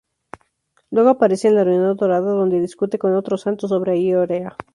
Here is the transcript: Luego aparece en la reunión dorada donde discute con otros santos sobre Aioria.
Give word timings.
Luego 0.89 1.11
aparece 1.11 1.47
en 1.47 1.53
la 1.53 1.63
reunión 1.63 1.95
dorada 1.95 2.31
donde 2.31 2.59
discute 2.59 2.97
con 2.97 3.13
otros 3.13 3.41
santos 3.41 3.69
sobre 3.69 3.91
Aioria. 3.91 4.55